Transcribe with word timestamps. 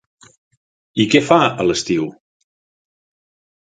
I 1.03 1.05
què 1.13 1.23
fa 1.29 1.39
a 1.61 1.69
l'estiu? 1.69 2.11